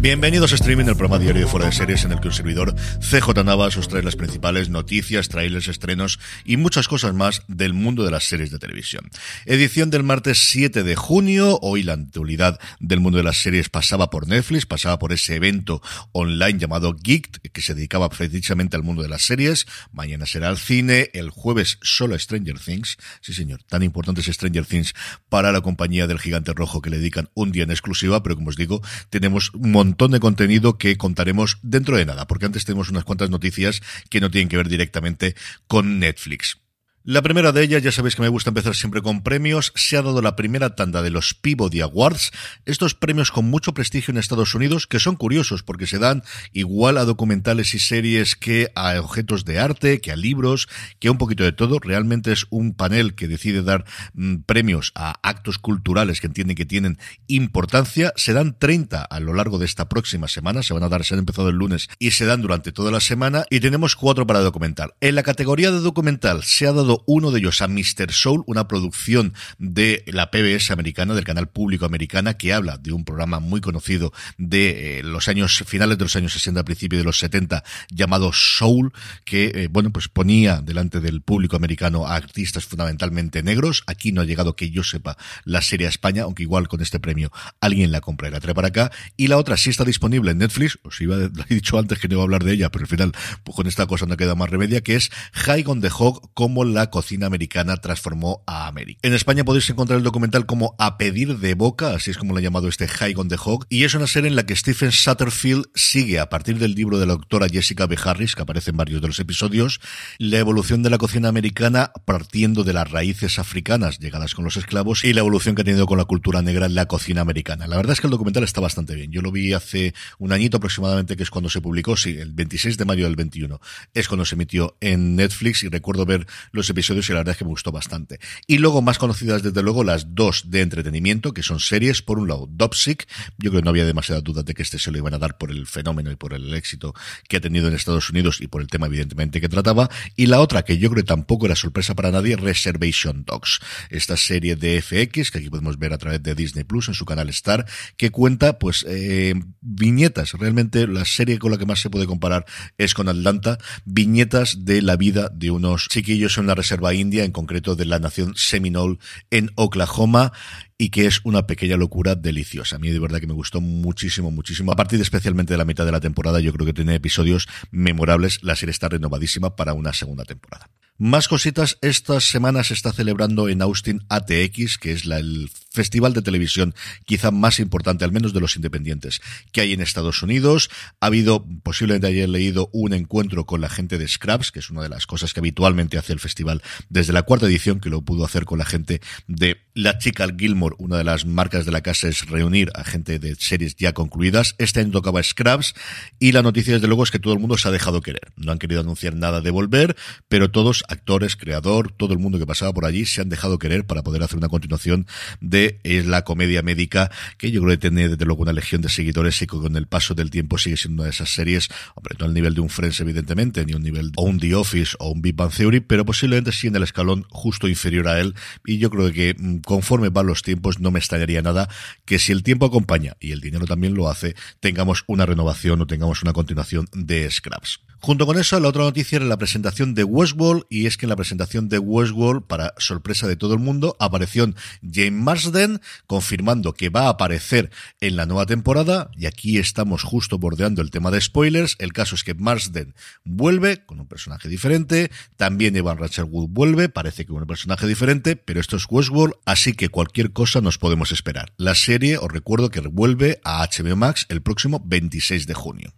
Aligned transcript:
Bienvenidos 0.00 0.52
a 0.52 0.54
Streaming, 0.54 0.84
el 0.84 0.94
programa 0.94 1.18
diario 1.18 1.42
de 1.42 1.48
Fuera 1.48 1.66
de 1.66 1.72
Series 1.72 2.04
en 2.04 2.12
el 2.12 2.20
que 2.20 2.28
un 2.28 2.34
servidor 2.34 2.72
CJ 3.00 3.42
Navas 3.44 3.76
os 3.76 3.88
trae 3.88 4.00
las 4.04 4.14
principales 4.14 4.68
noticias, 4.68 5.28
trailers, 5.28 5.66
estrenos 5.66 6.20
y 6.44 6.56
muchas 6.56 6.86
cosas 6.86 7.14
más 7.14 7.42
del 7.48 7.74
mundo 7.74 8.04
de 8.04 8.12
las 8.12 8.22
series 8.22 8.52
de 8.52 8.60
televisión. 8.60 9.10
Edición 9.44 9.90
del 9.90 10.04
martes 10.04 10.38
7 10.50 10.84
de 10.84 10.94
junio, 10.94 11.58
hoy 11.62 11.82
la 11.82 11.94
actualidad 11.94 12.60
del 12.78 13.00
mundo 13.00 13.18
de 13.18 13.24
las 13.24 13.38
series 13.38 13.70
pasaba 13.70 14.08
por 14.08 14.28
Netflix, 14.28 14.66
pasaba 14.66 15.00
por 15.00 15.12
ese 15.12 15.34
evento 15.34 15.82
online 16.12 16.60
llamado 16.60 16.94
Geek, 16.94 17.50
que 17.50 17.60
se 17.60 17.74
dedicaba 17.74 18.08
precisamente 18.08 18.76
al 18.76 18.84
mundo 18.84 19.02
de 19.02 19.08
las 19.08 19.22
series, 19.22 19.66
mañana 19.90 20.26
será 20.26 20.48
el 20.48 20.58
cine, 20.58 21.10
el 21.12 21.30
jueves 21.30 21.76
solo 21.82 22.16
Stranger 22.16 22.60
Things, 22.60 22.98
sí 23.20 23.34
señor, 23.34 23.64
tan 23.64 23.82
importante 23.82 24.20
es 24.20 24.28
Stranger 24.28 24.64
Things 24.64 24.94
para 25.28 25.50
la 25.50 25.60
compañía 25.60 26.06
del 26.06 26.20
gigante 26.20 26.52
rojo 26.52 26.80
que 26.80 26.90
le 26.90 26.98
dedican 26.98 27.30
un 27.34 27.50
día 27.50 27.64
en 27.64 27.72
exclusiva, 27.72 28.22
pero 28.22 28.36
como 28.36 28.50
os 28.50 28.56
digo, 28.56 28.80
tenemos 29.10 29.52
un 29.54 29.72
montón 29.72 29.87
montón 29.88 30.10
de 30.10 30.20
contenido 30.20 30.76
que 30.76 30.96
contaremos 30.96 31.58
dentro 31.62 31.96
de 31.96 32.04
nada, 32.04 32.26
porque 32.26 32.46
antes 32.46 32.64
tenemos 32.64 32.90
unas 32.90 33.04
cuantas 33.04 33.30
noticias 33.30 33.80
que 34.10 34.20
no 34.20 34.30
tienen 34.30 34.48
que 34.48 34.56
ver 34.56 34.68
directamente 34.68 35.34
con 35.66 35.98
Netflix. 35.98 36.58
La 37.04 37.22
primera 37.22 37.52
de 37.52 37.62
ellas, 37.62 37.82
ya 37.82 37.92
sabéis 37.92 38.16
que 38.16 38.22
me 38.22 38.28
gusta 38.28 38.50
empezar 38.50 38.74
siempre 38.74 39.00
con 39.00 39.22
premios, 39.22 39.72
se 39.76 39.96
ha 39.96 40.02
dado 40.02 40.20
la 40.20 40.36
primera 40.36 40.74
tanda 40.74 41.00
de 41.00 41.10
los 41.10 41.32
Peabody 41.32 41.80
Awards, 41.80 42.32
estos 42.66 42.94
premios 42.94 43.30
con 43.30 43.46
mucho 43.46 43.72
prestigio 43.72 44.12
en 44.12 44.18
Estados 44.18 44.54
Unidos, 44.54 44.86
que 44.86 44.98
son 44.98 45.16
curiosos 45.16 45.62
porque 45.62 45.86
se 45.86 45.98
dan 45.98 46.22
igual 46.52 46.98
a 46.98 47.04
documentales 47.04 47.72
y 47.74 47.78
series 47.78 48.34
que 48.34 48.70
a 48.74 49.00
objetos 49.00 49.44
de 49.44 49.58
arte, 49.58 50.00
que 50.00 50.12
a 50.12 50.16
libros, 50.16 50.68
que 50.98 51.08
a 51.08 51.12
un 51.12 51.18
poquito 51.18 51.44
de 51.44 51.52
todo. 51.52 51.78
Realmente 51.78 52.32
es 52.32 52.46
un 52.50 52.74
panel 52.74 53.14
que 53.14 53.28
decide 53.28 53.62
dar 53.62 53.84
mm, 54.12 54.38
premios 54.44 54.92
a 54.94 55.14
actos 55.22 55.58
culturales 55.58 56.20
que 56.20 56.26
entienden 56.26 56.56
que 56.56 56.66
tienen 56.66 56.98
importancia. 57.28 58.12
Se 58.16 58.32
dan 58.32 58.58
30 58.58 59.02
a 59.02 59.20
lo 59.20 59.32
largo 59.32 59.58
de 59.58 59.66
esta 59.66 59.88
próxima 59.88 60.28
semana, 60.28 60.62
se 60.62 60.74
van 60.74 60.82
a 60.82 60.88
dar, 60.88 61.04
se 61.04 61.14
han 61.14 61.20
empezado 61.20 61.48
el 61.48 61.56
lunes 61.56 61.88
y 61.98 62.10
se 62.10 62.26
dan 62.26 62.42
durante 62.42 62.72
toda 62.72 62.90
la 62.90 63.00
semana 63.00 63.44
y 63.50 63.60
tenemos 63.60 63.96
cuatro 63.96 64.26
para 64.26 64.40
documental. 64.40 64.92
En 65.00 65.14
la 65.14 65.22
categoría 65.22 65.70
de 65.70 65.80
documental 65.80 66.42
se 66.42 66.66
ha 66.66 66.72
dado 66.72 66.87
uno 67.06 67.30
de 67.30 67.40
ellos 67.40 67.62
a 67.62 67.68
Mr. 67.68 68.12
Soul, 68.12 68.42
una 68.46 68.68
producción 68.68 69.34
de 69.58 70.04
la 70.06 70.30
PBS 70.30 70.70
americana, 70.70 71.14
del 71.14 71.24
canal 71.24 71.48
público 71.48 71.86
americana, 71.86 72.34
que 72.34 72.52
habla 72.52 72.78
de 72.78 72.92
un 72.92 73.04
programa 73.04 73.40
muy 73.40 73.60
conocido 73.60 74.12
de 74.36 74.98
eh, 74.98 75.02
los 75.02 75.28
años 75.28 75.62
finales 75.66 75.98
de 75.98 76.04
los 76.04 76.16
años 76.16 76.32
60, 76.32 76.64
principio 76.64 76.98
de 76.98 77.04
los 77.04 77.18
70, 77.18 77.64
llamado 77.90 78.32
Soul, 78.32 78.92
que, 79.24 79.52
eh, 79.54 79.68
bueno, 79.70 79.90
pues 79.90 80.08
ponía 80.08 80.60
delante 80.60 81.00
del 81.00 81.22
público 81.22 81.56
americano 81.56 82.06
a 82.06 82.16
artistas 82.16 82.64
fundamentalmente 82.64 83.42
negros. 83.42 83.82
Aquí 83.86 84.12
no 84.12 84.20
ha 84.20 84.24
llegado 84.24 84.56
que 84.56 84.70
yo 84.70 84.82
sepa 84.82 85.16
la 85.44 85.62
serie 85.62 85.86
a 85.86 85.90
España, 85.90 86.22
aunque 86.22 86.42
igual 86.42 86.68
con 86.68 86.80
este 86.80 87.00
premio 87.00 87.30
alguien 87.60 87.92
la 87.92 88.00
compra 88.00 88.28
y 88.28 88.30
la 88.30 88.40
trae 88.40 88.54
para 88.54 88.68
acá. 88.68 88.90
Y 89.16 89.28
la 89.28 89.36
otra 89.36 89.56
sí 89.56 89.70
está 89.70 89.84
disponible 89.84 90.30
en 90.30 90.38
Netflix, 90.38 90.78
os 90.82 91.00
iba, 91.00 91.16
lo 91.16 91.28
he 91.48 91.54
dicho 91.54 91.78
antes 91.78 91.98
que 91.98 92.08
no 92.08 92.14
iba 92.14 92.22
a 92.22 92.24
hablar 92.24 92.44
de 92.44 92.52
ella, 92.52 92.70
pero 92.70 92.84
al 92.84 92.88
final 92.88 93.12
pues 93.44 93.56
con 93.56 93.66
esta 93.66 93.86
cosa 93.86 94.06
no 94.06 94.16
queda 94.16 94.34
más 94.34 94.50
remedia, 94.50 94.80
que 94.80 94.96
es 94.96 95.10
High 95.32 95.64
on 95.66 95.80
the 95.80 95.90
Hog, 95.92 96.30
como 96.34 96.64
la 96.64 96.77
cocina 96.86 97.26
americana 97.26 97.76
transformó 97.76 98.42
a 98.46 98.66
América. 98.66 99.00
En 99.02 99.12
España 99.12 99.44
podéis 99.44 99.68
encontrar 99.68 99.98
el 99.98 100.04
documental 100.04 100.46
como 100.46 100.74
A 100.78 100.96
pedir 100.96 101.38
de 101.38 101.54
boca, 101.54 101.94
así 101.94 102.10
es 102.10 102.16
como 102.16 102.32
lo 102.32 102.38
ha 102.38 102.42
llamado 102.42 102.68
este 102.68 102.88
High 102.88 103.14
on 103.16 103.28
the 103.28 103.36
Hog, 103.42 103.66
y 103.68 103.84
es 103.84 103.94
una 103.94 104.06
serie 104.06 104.28
en 104.28 104.36
la 104.36 104.46
que 104.46 104.56
Stephen 104.56 104.92
Satterfield 104.92 105.66
sigue 105.74 106.20
a 106.20 106.28
partir 106.28 106.58
del 106.58 106.74
libro 106.74 106.98
de 106.98 107.06
la 107.06 107.12
doctora 107.12 107.48
Jessica 107.48 107.86
B. 107.86 107.98
Harris, 108.02 108.34
que 108.34 108.42
aparece 108.42 108.70
en 108.70 108.76
varios 108.76 109.02
de 109.02 109.08
los 109.08 109.18
episodios, 109.18 109.80
la 110.18 110.38
evolución 110.38 110.82
de 110.82 110.90
la 110.90 110.98
cocina 110.98 111.28
americana 111.28 111.92
partiendo 112.04 112.64
de 112.64 112.72
las 112.72 112.90
raíces 112.90 113.38
africanas 113.38 113.98
llegadas 113.98 114.34
con 114.34 114.44
los 114.44 114.56
esclavos 114.56 115.04
y 115.04 115.12
la 115.12 115.20
evolución 115.20 115.54
que 115.54 115.62
ha 115.62 115.64
tenido 115.64 115.86
con 115.86 115.98
la 115.98 116.04
cultura 116.04 116.42
negra 116.42 116.66
en 116.66 116.74
la 116.74 116.86
cocina 116.86 117.20
americana. 117.20 117.66
La 117.66 117.76
verdad 117.76 117.92
es 117.92 118.00
que 118.00 118.06
el 118.06 118.10
documental 118.12 118.44
está 118.44 118.60
bastante 118.60 118.94
bien. 118.94 119.10
Yo 119.10 119.22
lo 119.22 119.32
vi 119.32 119.52
hace 119.52 119.94
un 120.18 120.32
añito 120.32 120.58
aproximadamente, 120.58 121.16
que 121.16 121.22
es 121.22 121.30
cuando 121.30 121.50
se 121.50 121.60
publicó, 121.60 121.96
sí, 121.96 122.16
el 122.18 122.32
26 122.32 122.78
de 122.78 122.84
mayo 122.84 123.04
del 123.04 123.16
21, 123.16 123.60
es 123.94 124.08
cuando 124.08 124.24
se 124.24 124.34
emitió 124.34 124.76
en 124.80 125.16
Netflix 125.16 125.62
y 125.62 125.68
recuerdo 125.68 126.06
ver 126.06 126.26
los 126.52 126.67
episodios 126.70 127.08
y 127.08 127.12
la 127.12 127.20
verdad 127.20 127.32
es 127.32 127.38
que 127.38 127.44
me 127.44 127.50
gustó 127.50 127.72
bastante. 127.72 128.18
Y 128.46 128.58
luego 128.58 128.82
más 128.82 128.98
conocidas 128.98 129.42
desde 129.42 129.62
luego 129.62 129.84
las 129.84 130.14
dos 130.14 130.50
de 130.50 130.62
entretenimiento, 130.62 131.32
que 131.32 131.42
son 131.42 131.60
series. 131.60 132.02
Por 132.02 132.18
un 132.18 132.28
lado, 132.28 132.48
Dopsic, 132.50 133.08
yo 133.38 133.50
creo 133.50 133.60
que 133.60 133.64
no 133.64 133.70
había 133.70 133.84
demasiada 133.84 134.20
duda 134.20 134.42
de 134.42 134.54
que 134.54 134.62
este 134.62 134.78
se 134.78 134.90
lo 134.90 134.98
iban 134.98 135.14
a 135.14 135.18
dar 135.18 135.38
por 135.38 135.50
el 135.50 135.66
fenómeno 135.66 136.10
y 136.10 136.16
por 136.16 136.34
el 136.34 136.52
éxito 136.54 136.94
que 137.28 137.36
ha 137.36 137.40
tenido 137.40 137.68
en 137.68 137.74
Estados 137.74 138.10
Unidos 138.10 138.40
y 138.40 138.46
por 138.46 138.62
el 138.62 138.68
tema 138.68 138.86
evidentemente 138.86 139.40
que 139.40 139.48
trataba. 139.48 139.88
Y 140.16 140.26
la 140.26 140.40
otra, 140.40 140.64
que 140.64 140.78
yo 140.78 140.90
creo 140.90 141.02
que 141.02 141.08
tampoco 141.08 141.46
era 141.46 141.56
sorpresa 141.56 141.94
para 141.94 142.10
nadie, 142.10 142.36
Reservation 142.36 143.24
Dogs. 143.24 143.60
Esta 143.90 144.16
serie 144.16 144.56
de 144.56 144.80
FX, 144.80 145.30
que 145.30 145.38
aquí 145.38 145.50
podemos 145.50 145.78
ver 145.78 145.92
a 145.92 145.98
través 145.98 146.22
de 146.22 146.34
Disney 146.34 146.64
Plus 146.64 146.88
en 146.88 146.94
su 146.94 147.04
canal 147.04 147.28
Star, 147.30 147.66
que 147.96 148.10
cuenta 148.10 148.58
pues 148.58 148.84
eh, 148.88 149.34
viñetas. 149.60 150.32
Realmente 150.32 150.86
la 150.86 151.04
serie 151.04 151.38
con 151.38 151.50
la 151.50 151.58
que 151.58 151.66
más 151.66 151.80
se 151.80 151.90
puede 151.90 152.06
comparar 152.06 152.46
es 152.76 152.94
con 152.94 153.08
Atlanta, 153.08 153.58
viñetas 153.84 154.64
de 154.64 154.82
la 154.82 154.96
vida 154.96 155.30
de 155.32 155.50
unos 155.50 155.88
chiquillos 155.88 156.38
en 156.38 156.44
una 156.44 156.54
reserva 156.58 156.92
india, 156.92 157.24
en 157.24 157.32
concreto 157.32 157.74
de 157.74 157.86
la 157.86 157.98
nación 157.98 158.34
Seminole 158.36 158.98
en 159.30 159.50
Oklahoma 159.54 160.32
y 160.76 160.90
que 160.90 161.06
es 161.06 161.20
una 161.24 161.46
pequeña 161.46 161.76
locura 161.76 162.14
deliciosa. 162.14 162.76
A 162.76 162.78
mí 162.78 162.90
de 162.90 162.98
verdad 162.98 163.20
que 163.20 163.26
me 163.26 163.32
gustó 163.32 163.60
muchísimo, 163.60 164.30
muchísimo. 164.30 164.72
A 164.72 164.76
partir 164.76 165.00
especialmente 165.00 165.54
de 165.54 165.58
la 165.58 165.64
mitad 165.64 165.84
de 165.84 165.92
la 165.92 166.00
temporada, 166.00 166.40
yo 166.40 166.52
creo 166.52 166.66
que 166.66 166.72
tiene 166.72 166.94
episodios 166.94 167.48
memorables. 167.70 168.42
La 168.42 168.56
serie 168.56 168.72
está 168.72 168.88
renovadísima 168.88 169.56
para 169.56 169.72
una 169.72 169.92
segunda 169.92 170.24
temporada. 170.24 170.68
Más 171.00 171.28
cositas, 171.28 171.78
esta 171.80 172.18
semana 172.18 172.64
se 172.64 172.74
está 172.74 172.92
celebrando 172.92 173.48
en 173.48 173.62
Austin 173.62 174.04
ATX, 174.08 174.78
que 174.78 174.90
es 174.90 175.04
la, 175.06 175.18
el 175.18 175.48
festival 175.70 176.12
de 176.12 176.22
televisión 176.22 176.74
quizá 177.04 177.30
más 177.30 177.60
importante, 177.60 178.04
al 178.04 178.10
menos 178.10 178.32
de 178.32 178.40
los 178.40 178.56
independientes, 178.56 179.20
que 179.52 179.60
hay 179.60 179.72
en 179.72 179.80
Estados 179.80 180.24
Unidos. 180.24 180.70
Ha 181.00 181.06
habido, 181.06 181.46
posiblemente 181.62 182.08
ayer 182.08 182.28
leído, 182.28 182.68
un 182.72 182.94
encuentro 182.94 183.46
con 183.46 183.60
la 183.60 183.68
gente 183.68 183.96
de 183.96 184.08
Scraps, 184.08 184.50
que 184.50 184.58
es 184.58 184.70
una 184.70 184.82
de 184.82 184.88
las 184.88 185.06
cosas 185.06 185.32
que 185.32 185.38
habitualmente 185.38 185.96
hace 185.96 186.12
el 186.12 186.18
festival 186.18 186.62
desde 186.88 187.12
la 187.12 187.22
cuarta 187.22 187.46
edición, 187.46 187.78
que 187.78 187.90
lo 187.90 188.02
pudo 188.02 188.24
hacer 188.24 188.44
con 188.44 188.58
la 188.58 188.64
gente 188.64 189.00
de 189.28 189.58
La 189.74 189.98
Chica 189.98 190.26
Gilmore, 190.36 190.74
una 190.78 190.96
de 190.96 191.04
las 191.04 191.26
marcas 191.26 191.64
de 191.64 191.70
la 191.70 191.80
casa 191.80 192.08
es 192.08 192.26
reunir 192.26 192.70
a 192.74 192.82
gente 192.82 193.20
de 193.20 193.36
series 193.36 193.76
ya 193.76 193.92
concluidas. 193.92 194.56
Este 194.58 194.80
año 194.80 194.90
tocaba 194.90 195.22
Scraps 195.22 195.74
y 196.18 196.32
la 196.32 196.42
noticia 196.42 196.74
desde 196.74 196.88
luego 196.88 197.04
es 197.04 197.12
que 197.12 197.20
todo 197.20 197.34
el 197.34 197.38
mundo 197.38 197.56
se 197.56 197.68
ha 197.68 197.70
dejado 197.70 198.00
querer. 198.00 198.32
No 198.36 198.50
han 198.50 198.58
querido 198.58 198.80
anunciar 198.80 199.14
nada 199.14 199.40
de 199.40 199.50
volver, 199.50 199.96
pero 200.28 200.50
todos, 200.50 200.84
actores, 200.88 201.36
creador, 201.36 201.92
todo 201.92 202.12
el 202.12 202.18
mundo 202.18 202.38
que 202.38 202.46
pasaba 202.46 202.72
por 202.72 202.84
allí 202.84 203.04
se 203.06 203.20
han 203.20 203.28
dejado 203.28 203.58
querer 203.58 203.84
para 203.84 204.02
poder 204.02 204.22
hacer 204.22 204.38
una 204.38 204.48
continuación 204.48 205.06
de 205.40 205.78
es 205.84 206.06
la 206.06 206.24
comedia 206.24 206.62
médica, 206.62 207.10
que 207.36 207.50
yo 207.50 207.60
creo 207.62 207.72
que 207.72 207.88
tiene 207.88 208.08
desde 208.08 208.24
luego 208.24 208.42
una 208.42 208.52
legión 208.52 208.82
de 208.82 208.88
seguidores 208.88 209.40
y 209.42 209.46
que 209.46 209.56
con 209.56 209.76
el 209.76 209.86
paso 209.86 210.14
del 210.14 210.30
tiempo 210.30 210.58
sigue 210.58 210.76
siendo 210.76 211.02
una 211.02 211.04
de 211.04 211.10
esas 211.10 211.32
series, 211.32 211.68
hombre, 211.94 212.16
no 212.18 212.26
al 212.26 212.34
nivel 212.34 212.54
de 212.54 212.60
un 212.60 212.68
Friends 212.68 213.00
evidentemente, 213.00 213.64
ni 213.64 213.74
un 213.74 213.82
nivel 213.82 214.12
o 214.16 214.24
un 214.24 214.38
The 214.40 214.54
Office 214.54 214.96
o 214.98 215.10
un 215.10 215.22
Big 215.22 215.34
Bang 215.34 215.52
Theory, 215.52 215.80
pero 215.80 216.04
posiblemente 216.04 216.52
sí 216.52 216.66
en 216.66 216.76
el 216.76 216.82
escalón 216.82 217.26
justo 217.28 217.68
inferior 217.68 218.08
a 218.08 218.20
él 218.20 218.34
y 218.66 218.78
yo 218.78 218.90
creo 218.90 219.12
que 219.12 219.34
mm, 219.38 219.58
conforme 219.58 220.08
van 220.08 220.26
los 220.26 220.42
tiempos 220.42 220.80
no 220.80 220.90
me 220.90 220.98
extrañaría 220.98 221.42
nada 221.42 221.68
que 222.04 222.18
si 222.18 222.32
el 222.32 222.42
tiempo 222.42 222.66
acompaña 222.66 223.16
y 223.20 223.32
el 223.32 223.40
dinero 223.40 223.66
también 223.66 223.94
lo 223.94 224.08
hace, 224.08 224.34
tengamos 224.60 225.04
una 225.06 225.26
renovación 225.26 225.80
o 225.80 225.86
tengamos 225.86 226.22
una 226.22 226.32
continuación 226.32 226.88
de 226.92 227.30
Scraps. 227.30 227.80
Junto 228.00 228.26
con 228.26 228.38
eso, 228.38 228.58
la 228.60 228.68
otra 228.68 228.84
noticia 228.84 229.16
era 229.16 229.24
la 229.24 229.36
presentación 229.36 229.92
de 229.94 230.04
Westworld, 230.04 230.64
y 230.70 230.86
es 230.86 230.96
que 230.96 231.06
en 231.06 231.10
la 231.10 231.16
presentación 231.16 231.68
de 231.68 231.78
Westworld, 231.78 232.44
para 232.44 232.72
sorpresa 232.78 233.26
de 233.26 233.36
todo 233.36 233.54
el 233.54 233.60
mundo, 233.60 233.96
apareció 233.98 234.52
James 234.82 235.20
Marsden, 235.20 235.80
confirmando 236.06 236.74
que 236.74 236.90
va 236.90 237.06
a 237.06 237.10
aparecer 237.10 237.70
en 238.00 238.16
la 238.16 238.24
nueva 238.24 238.46
temporada, 238.46 239.10
y 239.16 239.26
aquí 239.26 239.58
estamos 239.58 240.04
justo 240.04 240.38
bordeando 240.38 240.80
el 240.80 240.90
tema 240.90 241.10
de 241.10 241.20
spoilers. 241.20 241.74
El 241.80 241.92
caso 241.92 242.14
es 242.14 242.22
que 242.22 242.34
Marsden 242.34 242.94
vuelve 243.24 243.84
con 243.84 243.98
un 243.98 244.06
personaje 244.06 244.48
diferente, 244.48 245.10
también 245.36 245.74
Evan 245.74 245.98
Rachel 245.98 246.24
Wood 246.24 246.48
vuelve, 246.50 246.88
parece 246.88 247.24
que 247.24 247.32
con 247.32 247.42
un 247.42 247.48
personaje 247.48 247.86
diferente, 247.88 248.36
pero 248.36 248.60
esto 248.60 248.76
es 248.76 248.86
Westworld, 248.88 249.34
así 249.44 249.72
que 249.72 249.88
cualquier 249.88 250.32
cosa 250.32 250.60
nos 250.60 250.78
podemos 250.78 251.10
esperar. 251.10 251.52
La 251.56 251.74
serie, 251.74 252.16
os 252.18 252.30
recuerdo 252.30 252.70
que 252.70 252.80
vuelve 252.80 253.40
a 253.42 253.66
HBO 253.66 253.96
Max 253.96 254.24
el 254.28 254.40
próximo 254.40 254.80
26 254.86 255.46
de 255.46 255.54
junio. 255.54 255.94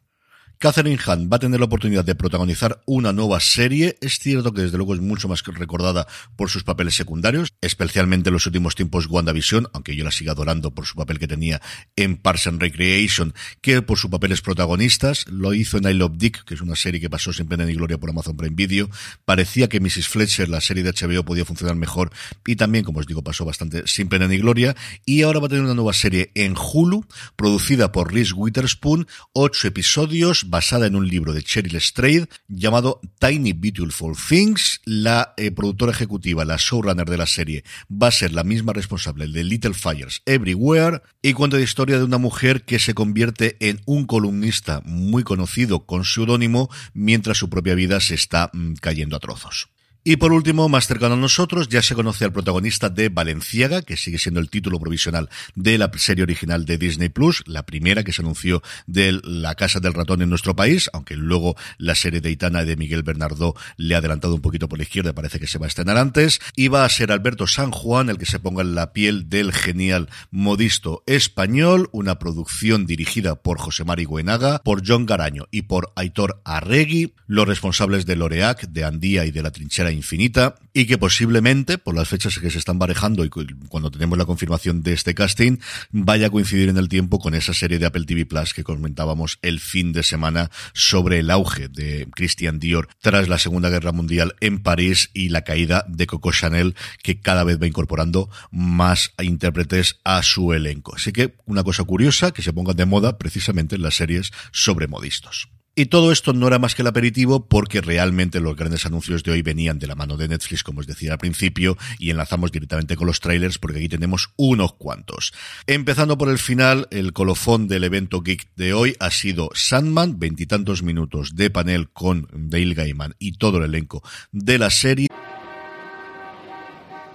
Catherine 0.63 0.99
Hunt 1.07 1.33
va 1.33 1.37
a 1.37 1.39
tener 1.39 1.59
la 1.59 1.65
oportunidad 1.65 2.05
de 2.05 2.15
protagonizar 2.15 2.83
una 2.85 3.15
nueva 3.15 3.41
serie. 3.41 3.97
Es 4.03 4.19
cierto 4.19 4.53
que 4.53 4.61
desde 4.61 4.77
luego 4.77 4.93
es 4.93 5.01
mucho 5.01 5.27
más 5.27 5.43
recordada 5.43 6.07
por 6.37 6.51
sus 6.51 6.65
papeles 6.65 6.95
secundarios, 6.95 7.55
especialmente 7.63 8.29
en 8.29 8.35
los 8.35 8.45
últimos 8.45 8.75
tiempos 8.75 9.07
WandaVision, 9.07 9.69
aunque 9.73 9.97
yo 9.97 10.05
la 10.05 10.11
siga 10.11 10.33
adorando 10.33 10.75
por 10.75 10.85
su 10.85 10.97
papel 10.97 11.19
que 11.19 11.27
tenía 11.27 11.63
en 11.97 12.19
Parks 12.19 12.49
and 12.49 12.61
Recreation, 12.61 13.33
que 13.63 13.81
por 13.81 13.97
sus 13.97 14.11
papeles 14.11 14.43
protagonistas. 14.43 15.25
Lo 15.29 15.55
hizo 15.55 15.79
en 15.79 15.89
I 15.89 15.95
Love 15.95 16.19
Dick, 16.19 16.45
que 16.45 16.53
es 16.53 16.61
una 16.61 16.77
serie 16.77 17.01
que 17.01 17.09
pasó 17.09 17.33
sin 17.33 17.47
pena 17.47 17.65
ni 17.65 17.73
gloria 17.73 17.97
por 17.97 18.11
Amazon 18.11 18.37
Prime 18.37 18.55
Video. 18.55 18.91
Parecía 19.25 19.67
que 19.67 19.81
Mrs. 19.81 20.09
Fletcher, 20.09 20.51
la 20.51 20.61
serie 20.61 20.83
de 20.83 20.93
HBO, 20.93 21.25
podía 21.25 21.47
funcionar 21.47 21.77
mejor 21.77 22.13
y 22.47 22.57
también, 22.57 22.85
como 22.85 23.01
os 23.01 23.07
digo, 23.07 23.25
pasó 23.25 23.47
bastante 23.47 23.85
sin 23.87 24.11
pena 24.11 24.29
ni 24.29 24.37
gloria. 24.37 24.77
Y 25.07 25.23
ahora 25.23 25.41
va 25.41 25.47
a 25.47 25.49
tener 25.49 25.65
una 25.65 25.75
nueva 25.75 25.95
serie 25.95 26.33
en 26.35 26.55
Hulu, 26.55 27.07
producida 27.35 27.93
por 27.93 28.13
Reese 28.13 28.35
Witherspoon, 28.35 29.07
ocho 29.33 29.67
episodios 29.67 30.50
basada 30.51 30.87
en 30.87 30.97
un 30.97 31.09
libro 31.09 31.33
de 31.33 31.43
Cheryl 31.43 31.81
Strayed 31.81 32.27
llamado 32.49 33.01
Tiny 33.19 33.53
Beautiful 33.53 34.17
Things. 34.17 34.81
La 34.85 35.33
eh, 35.37 35.53
productora 35.53 35.93
ejecutiva, 35.93 36.45
la 36.45 36.57
showrunner 36.59 37.09
de 37.09 37.17
la 37.17 37.27
serie, 37.27 37.65
va 37.91 38.09
a 38.09 38.11
ser 38.11 38.33
la 38.33 38.45
misma 38.45 38.73
responsable 38.73 39.29
de 39.29 39.45
Little 39.45 39.75
Fires 39.75 40.23
Everywhere 40.27 41.03
y 41.23 41.33
cuenta 41.35 41.57
la 41.57 41.63
historia 41.63 41.99
de 41.99 42.05
una 42.05 42.19
mujer 42.19 42.65
que 42.65 42.81
se 42.81 42.95
convierte 42.95 43.57
en 43.61 43.81
un 43.87 44.07
columnista 44.07 44.83
muy 44.85 45.23
conocido 45.23 45.87
con 45.87 46.05
seudónimo 46.05 46.69
mientras 46.93 47.39
su 47.39 47.49
propia 47.49 47.75
vida 47.75 48.01
se 48.01 48.15
está 48.15 48.51
mm, 48.53 48.75
cayendo 48.75 49.17
a 49.17 49.21
trozos. 49.21 49.69
Y 50.03 50.17
por 50.17 50.33
último, 50.33 50.71
más 50.71 50.87
cercano 50.87 51.13
a 51.13 51.19
nosotros, 51.19 51.69
ya 51.69 51.83
se 51.83 51.95
conoce 51.95 52.25
al 52.25 52.33
protagonista 52.33 52.89
de 52.89 53.11
Valenciaga, 53.11 53.83
que 53.83 53.99
sigue 53.99 54.17
siendo 54.17 54.41
el 54.41 54.49
título 54.49 54.81
provisional 54.81 55.29
de 55.55 55.77
la 55.77 55.91
serie 55.95 56.23
original 56.23 56.65
de 56.65 56.79
Disney 56.79 57.11
Plus, 57.11 57.43
la 57.47 57.67
primera 57.67 58.03
que 58.03 58.15
se 58.15 58.23
anunció 58.23 58.63
de 58.87 59.21
La 59.23 59.55
Casa 59.57 59.79
del 59.79 59.93
Ratón 59.93 60.23
en 60.23 60.31
nuestro 60.31 60.57
país, 60.57 60.89
aunque 60.95 61.17
luego 61.17 61.55
la 61.77 61.95
serie 61.95 62.23
de 62.23 62.31
Itana 62.31 62.65
de 62.65 62.77
Miguel 62.77 63.03
Bernardo 63.03 63.55
le 63.77 63.95
ha 63.95 63.99
adelantado 63.99 64.35
un 64.35 64.41
poquito 64.41 64.71
por 64.71 64.79
la 64.79 64.85
izquierda, 64.85 65.13
parece 65.13 65.39
que 65.39 65.47
se 65.47 65.59
va 65.59 65.67
a 65.67 65.69
estrenar 65.69 65.99
antes, 65.99 66.41
y 66.57 66.69
va 66.69 66.87
a 66.87 66.89
ser 66.89 67.13
Alberto 67.13 67.47
San 67.47 67.71
Juan 67.71 68.09
el 68.09 68.17
que 68.17 68.25
se 68.25 68.39
ponga 68.39 68.63
en 68.63 68.75
la 68.75 68.95
piel 68.95 69.29
del 69.29 69.53
genial 69.53 70.09
modisto 70.31 71.03
español, 71.05 71.91
una 71.93 72.19
producción 72.19 72.87
dirigida 72.87 73.35
por 73.35 73.59
José 73.59 73.85
Mari 73.85 74.07
Guenaga, 74.07 74.63
por 74.65 74.83
John 74.83 75.05
Garaño 75.05 75.47
y 75.51 75.63
por 75.63 75.93
Aitor 75.95 76.41
Arregui, 76.47 77.13
los 77.27 77.47
responsables 77.47 78.07
de 78.07 78.17
Loreac, 78.17 78.63
de 78.63 78.85
Andía 78.85 79.27
y 79.27 79.31
de 79.31 79.43
la 79.43 79.51
trinchera 79.51 79.90
infinita 79.93 80.57
y 80.73 80.87
que 80.87 80.99
posiblemente, 80.99 81.79
por 81.79 81.95
las 81.95 82.09
fechas 82.09 82.39
que 82.39 82.51
se 82.51 82.59
están 82.59 82.79
barejando 82.79 83.25
y 83.25 83.29
cuando 83.29 83.91
tenemos 83.91 84.19
la 84.19 84.25
confirmación 84.25 84.83
de 84.83 84.93
este 84.93 85.15
casting, 85.15 85.59
vaya 85.91 86.29
a 86.29 86.31
coincidir 86.31 86.69
en 86.69 86.77
el 86.77 86.89
tiempo 86.89 87.19
con 87.19 87.35
esa 87.35 87.55
serie 87.55 87.79
de 87.79 87.87
Apple 87.87 88.05
TV 88.05 88.27
Plus 88.27 88.55
que 88.55 88.65
comentábamos 88.65 89.39
el 89.43 89.61
fin 89.61 89.93
de 89.93 90.03
semana 90.03 90.51
sobre 90.73 91.21
el 91.21 91.31
auge 91.31 91.69
de 91.69 92.09
Christian 92.15 92.59
Dior 92.59 92.89
tras 93.01 93.29
la 93.29 93.39
Segunda 93.39 93.71
Guerra 93.71 93.93
Mundial 93.93 94.37
en 94.41 94.63
París 94.63 95.11
y 95.13 95.31
la 95.31 95.43
caída 95.43 95.85
de 95.89 96.07
Coco 96.07 96.33
Chanel 96.33 96.75
que 97.03 97.21
cada 97.21 97.45
vez 97.45 97.61
va 97.61 97.67
incorporando 97.67 98.31
más 98.51 99.13
intérpretes 99.21 100.01
a 100.05 100.23
su 100.23 100.53
elenco. 100.53 100.95
Así 100.95 101.13
que 101.13 101.37
una 101.47 101.65
cosa 101.65 101.85
curiosa 101.85 102.33
que 102.33 102.43
se 102.43 102.53
ponga 102.53 102.75
de 102.75 102.87
moda 102.87 103.19
precisamente 103.19 103.77
en 103.77 103.83
las 103.83 103.97
series 103.97 104.31
sobre 104.53 104.87
modistos. 104.87 105.49
Y 105.81 105.87
todo 105.87 106.13
esto 106.13 106.35
no 106.35 106.47
era 106.47 106.59
más 106.59 106.75
que 106.75 106.83
el 106.83 106.89
aperitivo 106.89 107.49
porque 107.49 107.81
realmente 107.81 108.39
los 108.39 108.55
grandes 108.55 108.85
anuncios 108.85 109.23
de 109.23 109.31
hoy 109.31 109.41
venían 109.41 109.79
de 109.79 109.87
la 109.87 109.95
mano 109.95 110.19
de 110.19 110.29
Netflix, 110.29 110.63
como 110.63 110.81
os 110.81 110.87
decía 110.87 111.13
al 111.13 111.19
principio, 111.19 111.79
y 111.99 112.11
enlazamos 112.11 112.53
directamente 112.53 112.97
con 112.97 113.07
los 113.07 113.21
trailers 113.21 113.57
porque 113.57 113.79
aquí 113.79 113.89
tenemos 113.89 114.29
unos 114.37 114.75
cuantos. 114.75 115.33
Empezando 115.67 116.19
por 116.19 116.29
el 116.29 116.37
final, 116.37 116.87
el 116.91 117.15
colofón 117.15 117.67
del 117.67 117.85
evento 117.85 118.21
geek 118.21 118.51
de 118.57 118.75
hoy 118.75 118.95
ha 119.01 119.11
sido 119.11 119.49
Sandman, 119.55 120.19
veintitantos 120.19 120.83
minutos 120.83 121.35
de 121.35 121.49
panel 121.49 121.89
con 121.89 122.29
Dale 122.31 122.75
Gaiman 122.75 123.15
y 123.19 123.39
todo 123.39 123.57
el 123.57 123.65
elenco 123.65 124.03
de 124.33 124.59
la 124.59 124.69
serie. 124.69 125.09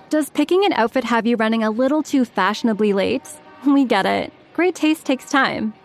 Does 0.09 0.31
picking 0.31 0.65
an 0.65 0.73
outfit 0.73 1.03
have 1.03 1.29
you 1.29 1.38
running 1.38 1.63
a 1.63 1.69
little 1.69 2.01
too 2.01 2.25
fashionably 2.25 2.94
late? 2.94 3.29
We 3.63 3.85
get 3.85 4.07
it. 4.07 4.33
Great 4.56 4.73
taste 4.73 5.06
takes 5.06 5.29
time. 5.29 5.73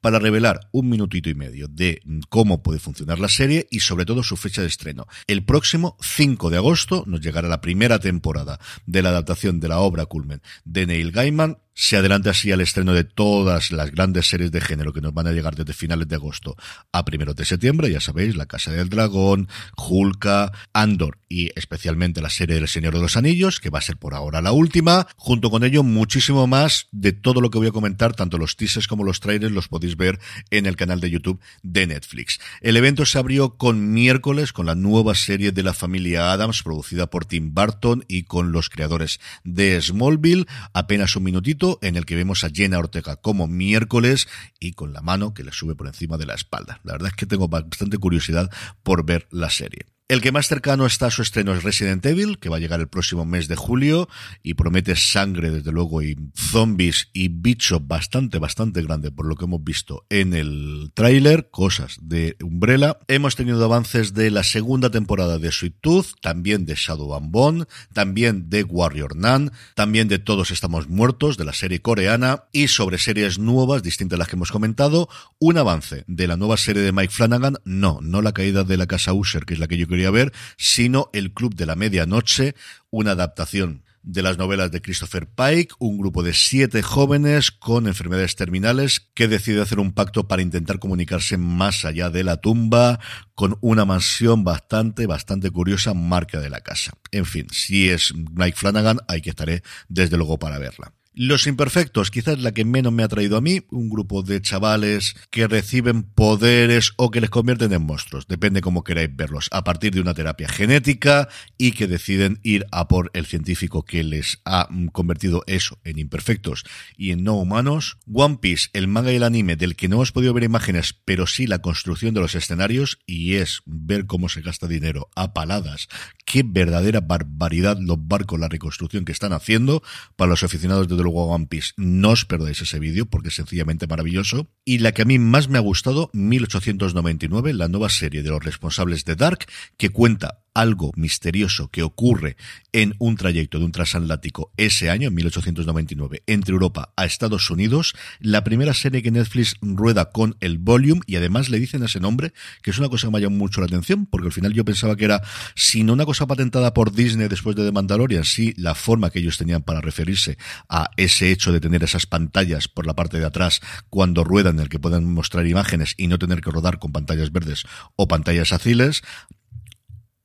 Para 0.00 0.18
revelar 0.18 0.60
un 0.72 0.88
minutito 0.88 1.28
y 1.28 1.34
medio 1.34 1.68
de 1.68 2.00
cómo 2.28 2.62
puede 2.62 2.78
funcionar 2.78 3.18
la 3.18 3.28
serie 3.28 3.66
y 3.70 3.80
sobre 3.80 4.04
todo 4.04 4.22
su 4.22 4.36
fecha 4.36 4.62
de 4.62 4.68
estreno. 4.68 5.06
El 5.26 5.44
próximo 5.44 5.96
5 6.00 6.50
de 6.50 6.56
agosto 6.56 7.04
nos 7.06 7.20
llegará 7.20 7.48
la 7.48 7.60
primera 7.60 7.98
temporada 7.98 8.58
de 8.86 9.02
la 9.02 9.10
adaptación 9.10 9.60
de 9.60 9.68
la 9.68 9.80
obra 9.80 10.06
Culmen 10.06 10.40
de 10.64 10.86
Neil 10.86 11.12
Gaiman 11.12 11.58
se 11.74 11.96
adelanta 11.96 12.30
así 12.30 12.52
al 12.52 12.60
estreno 12.60 12.92
de 12.92 13.04
todas 13.04 13.72
las 13.72 13.90
grandes 13.90 14.28
series 14.28 14.52
de 14.52 14.60
género 14.60 14.92
que 14.92 15.00
nos 15.00 15.14
van 15.14 15.26
a 15.26 15.32
llegar 15.32 15.54
desde 15.54 15.72
finales 15.72 16.08
de 16.08 16.16
agosto 16.16 16.56
a 16.92 17.04
primeros 17.04 17.36
de 17.36 17.44
septiembre, 17.44 17.90
ya 17.90 18.00
sabéis, 18.00 18.36
La 18.36 18.46
Casa 18.46 18.72
del 18.72 18.88
Dragón, 18.88 19.48
Hulka, 19.76 20.52
Andor 20.72 21.18
y 21.28 21.50
especialmente 21.56 22.20
la 22.20 22.28
serie 22.28 22.56
del 22.56 22.68
Señor 22.68 22.94
de 22.94 23.00
los 23.00 23.16
Anillos, 23.16 23.60
que 23.60 23.70
va 23.70 23.78
a 23.78 23.82
ser 23.82 23.96
por 23.96 24.14
ahora 24.14 24.42
la 24.42 24.52
última. 24.52 25.06
Junto 25.16 25.50
con 25.50 25.62
ello, 25.62 25.82
muchísimo 25.82 26.46
más 26.46 26.88
de 26.90 27.12
todo 27.12 27.40
lo 27.40 27.50
que 27.50 27.58
voy 27.58 27.68
a 27.68 27.72
comentar, 27.72 28.14
tanto 28.14 28.36
los 28.36 28.56
teasers 28.56 28.88
como 28.88 29.04
los 29.04 29.20
trailers, 29.20 29.52
los 29.52 29.68
podéis 29.68 29.96
ver 29.96 30.18
en 30.50 30.66
el 30.66 30.76
canal 30.76 31.00
de 31.00 31.10
YouTube 31.10 31.40
de 31.62 31.86
Netflix. 31.86 32.40
El 32.60 32.76
evento 32.76 33.06
se 33.06 33.18
abrió 33.18 33.56
con 33.56 33.92
miércoles, 33.92 34.52
con 34.52 34.66
la 34.66 34.74
nueva 34.74 35.14
serie 35.14 35.52
de 35.52 35.62
la 35.62 35.72
familia 35.72 36.32
Adams, 36.32 36.62
producida 36.62 37.08
por 37.08 37.24
Tim 37.24 37.54
Burton 37.54 38.04
y 38.08 38.24
con 38.24 38.50
los 38.50 38.68
creadores 38.68 39.20
de 39.44 39.80
Smallville. 39.80 40.46
Apenas 40.72 41.14
un 41.14 41.22
minutito 41.22 41.59
en 41.82 41.96
el 41.96 42.06
que 42.06 42.16
vemos 42.16 42.44
a 42.44 42.50
Jenna 42.50 42.78
Ortega 42.78 43.16
como 43.16 43.46
miércoles 43.46 44.28
y 44.58 44.72
con 44.72 44.92
la 44.92 45.02
mano 45.02 45.34
que 45.34 45.44
le 45.44 45.52
sube 45.52 45.74
por 45.74 45.86
encima 45.86 46.16
de 46.16 46.26
la 46.26 46.34
espalda. 46.34 46.80
La 46.84 46.92
verdad 46.92 47.08
es 47.08 47.16
que 47.16 47.26
tengo 47.26 47.48
bastante 47.48 47.98
curiosidad 47.98 48.50
por 48.82 49.04
ver 49.04 49.28
la 49.30 49.50
serie. 49.50 49.86
El 50.10 50.20
que 50.22 50.32
más 50.32 50.48
cercano 50.48 50.86
está 50.86 51.06
a 51.06 51.10
su 51.12 51.22
estreno 51.22 51.54
es 51.54 51.62
Resident 51.62 52.04
Evil, 52.04 52.40
que 52.40 52.48
va 52.48 52.56
a 52.56 52.58
llegar 52.58 52.80
el 52.80 52.88
próximo 52.88 53.24
mes 53.24 53.46
de 53.46 53.54
julio 53.54 54.08
y 54.42 54.54
promete 54.54 54.96
sangre, 54.96 55.52
desde 55.52 55.70
luego, 55.70 56.02
y 56.02 56.16
zombies 56.34 57.10
y 57.12 57.28
bicho 57.28 57.78
bastante, 57.78 58.40
bastante 58.40 58.82
grande 58.82 59.12
por 59.12 59.26
lo 59.26 59.36
que 59.36 59.44
hemos 59.44 59.62
visto 59.62 60.06
en 60.10 60.34
el 60.34 60.90
tráiler, 60.94 61.48
cosas 61.52 61.96
de 62.02 62.36
Umbrella. 62.42 62.98
Hemos 63.06 63.36
tenido 63.36 63.64
avances 63.64 64.12
de 64.12 64.32
la 64.32 64.42
segunda 64.42 64.90
temporada 64.90 65.38
de 65.38 65.52
Sweet 65.52 65.76
Tooth, 65.80 66.06
también 66.20 66.66
de 66.66 66.74
Shadow 66.74 67.14
and 67.14 67.30
Bone, 67.30 67.64
también 67.92 68.50
de 68.50 68.64
Warrior 68.64 69.14
Nun, 69.14 69.52
también 69.76 70.08
de 70.08 70.18
Todos 70.18 70.50
Estamos 70.50 70.88
Muertos, 70.88 71.36
de 71.36 71.44
la 71.44 71.52
serie 71.52 71.82
coreana, 71.82 72.46
y 72.50 72.66
sobre 72.66 72.98
series 72.98 73.38
nuevas, 73.38 73.84
distintas 73.84 74.16
a 74.16 74.18
las 74.18 74.26
que 74.26 74.34
hemos 74.34 74.50
comentado, 74.50 75.08
un 75.38 75.56
avance 75.56 76.02
de 76.08 76.26
la 76.26 76.36
nueva 76.36 76.56
serie 76.56 76.82
de 76.82 76.90
Mike 76.90 77.14
Flanagan, 77.14 77.58
no, 77.64 78.00
no 78.02 78.22
la 78.22 78.32
caída 78.32 78.64
de 78.64 78.76
la 78.76 78.88
casa 78.88 79.12
Usher, 79.12 79.44
que 79.44 79.54
es 79.54 79.60
la 79.60 79.68
que 79.68 79.78
yo 79.78 79.86
quería 79.86 79.99
ver, 80.08 80.32
sino 80.56 81.10
El 81.12 81.34
Club 81.34 81.54
de 81.54 81.66
la 81.66 81.76
Medianoche, 81.76 82.54
una 82.88 83.10
adaptación 83.10 83.82
de 84.02 84.22
las 84.22 84.38
novelas 84.38 84.70
de 84.70 84.80
Christopher 84.80 85.26
Pike, 85.28 85.74
un 85.78 85.98
grupo 85.98 86.22
de 86.22 86.32
siete 86.32 86.82
jóvenes 86.82 87.50
con 87.50 87.86
enfermedades 87.86 88.34
terminales 88.34 89.10
que 89.14 89.28
decide 89.28 89.60
hacer 89.60 89.78
un 89.78 89.92
pacto 89.92 90.26
para 90.26 90.42
intentar 90.42 90.78
comunicarse 90.78 91.36
más 91.36 91.84
allá 91.84 92.08
de 92.08 92.24
la 92.24 92.38
tumba 92.38 92.98
con 93.34 93.58
una 93.60 93.84
mansión 93.84 94.42
bastante, 94.42 95.06
bastante 95.06 95.50
curiosa, 95.50 95.92
marca 95.92 96.40
de 96.40 96.50
la 96.50 96.60
casa. 96.60 96.92
En 97.10 97.26
fin, 97.26 97.46
si 97.50 97.90
es 97.90 98.14
Mike 98.14 98.56
Flanagan, 98.56 99.00
hay 99.08 99.20
que 99.20 99.30
estaré 99.30 99.62
desde 99.88 100.16
luego 100.16 100.38
para 100.38 100.58
verla. 100.58 100.94
Los 101.12 101.48
Imperfectos, 101.48 102.12
quizás 102.12 102.38
la 102.38 102.52
que 102.52 102.64
menos 102.64 102.92
me 102.92 103.02
ha 103.02 103.08
traído 103.08 103.36
a 103.36 103.40
mí, 103.40 103.62
un 103.70 103.90
grupo 103.90 104.22
de 104.22 104.40
chavales 104.40 105.16
que 105.30 105.48
reciben 105.48 106.04
poderes 106.04 106.92
o 106.96 107.10
que 107.10 107.20
les 107.20 107.30
convierten 107.30 107.72
en 107.72 107.82
monstruos, 107.82 108.28
depende 108.28 108.60
cómo 108.60 108.84
queráis 108.84 109.10
verlos, 109.16 109.48
a 109.50 109.64
partir 109.64 109.92
de 109.92 110.00
una 110.00 110.14
terapia 110.14 110.48
genética 110.48 111.28
y 111.58 111.72
que 111.72 111.88
deciden 111.88 112.38
ir 112.44 112.64
a 112.70 112.86
por 112.86 113.10
el 113.12 113.26
científico 113.26 113.84
que 113.84 114.04
les 114.04 114.40
ha 114.44 114.68
convertido 114.92 115.42
eso 115.48 115.80
en 115.82 115.98
imperfectos 115.98 116.62
y 116.96 117.10
en 117.10 117.24
no 117.24 117.34
humanos. 117.34 117.98
One 118.12 118.38
Piece, 118.40 118.68
el 118.72 118.86
manga 118.86 119.10
y 119.10 119.16
el 119.16 119.24
anime 119.24 119.56
del 119.56 119.74
que 119.74 119.88
no 119.88 119.96
hemos 119.96 120.12
podido 120.12 120.32
ver 120.32 120.44
imágenes, 120.44 120.94
pero 121.04 121.26
sí 121.26 121.48
la 121.48 121.58
construcción 121.58 122.14
de 122.14 122.20
los 122.20 122.36
escenarios 122.36 123.00
y 123.04 123.34
es 123.34 123.62
ver 123.66 124.06
cómo 124.06 124.28
se 124.28 124.42
gasta 124.42 124.68
dinero 124.68 125.08
a 125.16 125.34
paladas. 125.34 125.88
Qué 126.24 126.44
verdadera 126.46 127.00
barbaridad 127.00 127.78
los 127.80 127.98
barcos, 127.98 128.38
la 128.38 128.48
reconstrucción 128.48 129.04
que 129.04 129.10
están 129.10 129.32
haciendo 129.32 129.82
para 130.14 130.30
los 130.30 130.44
aficionados 130.44 130.86
de 130.86 130.99
luego 131.02 131.26
One 131.26 131.46
Piece. 131.46 131.72
No 131.76 132.10
os 132.10 132.24
perdáis 132.24 132.60
ese 132.60 132.78
vídeo 132.78 133.06
porque 133.06 133.28
es 133.28 133.34
sencillamente 133.34 133.86
maravilloso. 133.86 134.48
Y 134.64 134.78
la 134.78 134.92
que 134.92 135.02
a 135.02 135.04
mí 135.04 135.18
más 135.18 135.48
me 135.48 135.58
ha 135.58 135.62
gustado, 135.62 136.10
1899, 136.12 137.54
la 137.54 137.68
nueva 137.68 137.88
serie 137.88 138.22
de 138.22 138.30
los 138.30 138.44
responsables 138.44 139.04
de 139.04 139.16
Dark, 139.16 139.46
que 139.76 139.90
cuenta 139.90 140.40
algo 140.54 140.92
misterioso 140.96 141.68
que 141.68 141.82
ocurre 141.82 142.36
en 142.72 142.94
un 142.98 143.16
trayecto 143.16 143.58
de 143.58 143.64
un 143.64 143.72
transatlántico 143.72 144.52
ese 144.56 144.90
año, 144.90 145.08
en 145.08 145.14
1899, 145.14 146.22
entre 146.26 146.52
Europa 146.52 146.92
a 146.96 147.04
Estados 147.04 147.50
Unidos, 147.50 147.94
la 148.20 148.44
primera 148.44 148.74
serie 148.74 149.02
que 149.02 149.10
Netflix 149.10 149.56
rueda 149.60 150.10
con 150.10 150.36
el 150.40 150.58
Volume 150.58 151.02
y 151.06 151.16
además 151.16 151.48
le 151.48 151.58
dicen 151.58 151.82
ese 151.82 152.00
nombre, 152.00 152.32
que 152.62 152.70
es 152.70 152.78
una 152.78 152.88
cosa 152.88 153.06
que 153.06 153.12
me 153.12 153.18
ha 153.18 153.22
llamado 153.22 153.38
mucho 153.38 153.60
la 153.60 153.66
atención, 153.66 154.06
porque 154.06 154.26
al 154.26 154.32
final 154.32 154.52
yo 154.52 154.64
pensaba 154.64 154.96
que 154.96 155.04
era, 155.04 155.22
si 155.54 155.84
no 155.84 155.92
una 155.92 156.06
cosa 156.06 156.26
patentada 156.26 156.74
por 156.74 156.92
Disney 156.92 157.28
después 157.28 157.56
de 157.56 157.64
The 157.64 157.72
Mandalorian, 157.72 158.24
sí 158.24 158.54
la 158.56 158.74
forma 158.74 159.10
que 159.10 159.20
ellos 159.20 159.38
tenían 159.38 159.62
para 159.62 159.80
referirse 159.80 160.38
a 160.68 160.89
ese 160.96 161.30
hecho 161.30 161.52
de 161.52 161.60
tener 161.60 161.82
esas 161.82 162.06
pantallas 162.06 162.68
por 162.68 162.86
la 162.86 162.94
parte 162.94 163.18
de 163.18 163.26
atrás 163.26 163.60
cuando 163.88 164.24
ruedan, 164.24 164.56
en 164.56 164.62
el 164.62 164.68
que 164.68 164.78
puedan 164.78 165.04
mostrar 165.12 165.46
imágenes 165.46 165.94
y 165.96 166.06
no 166.06 166.18
tener 166.18 166.40
que 166.40 166.50
rodar 166.50 166.78
con 166.78 166.92
pantallas 166.92 167.32
verdes 167.32 167.64
o 167.96 168.08
pantallas 168.08 168.52
azules, 168.52 169.02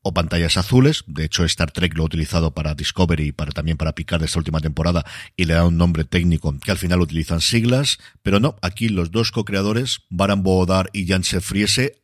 o 0.08 0.14
pantallas 0.14 0.56
azules. 0.56 1.04
De 1.08 1.26
hecho, 1.26 1.44
Star 1.46 1.72
Trek 1.72 1.98
lo 1.98 2.04
ha 2.04 2.06
utilizado 2.06 2.54
para 2.54 2.76
Discovery 2.76 3.30
y 3.30 3.32
para, 3.32 3.52
también 3.52 3.76
para 3.76 3.96
picar 3.96 4.20
de 4.20 4.28
esta 4.28 4.38
última 4.38 4.60
temporada 4.60 5.04
y 5.36 5.46
le 5.46 5.56
da 5.56 5.66
un 5.66 5.78
nombre 5.78 6.04
técnico 6.04 6.56
que 6.60 6.70
al 6.70 6.78
final 6.78 7.02
utilizan 7.02 7.42
siglas. 7.42 7.98
Pero 8.22 8.40
no, 8.40 8.56
aquí 8.62 8.88
los 8.88 9.10
dos 9.10 9.32
co-creadores, 9.32 10.02
Baran 10.12 10.44
Boodar 10.44 10.92
y 10.94 11.08
Jan 11.08 11.24
Friese, 11.24 11.96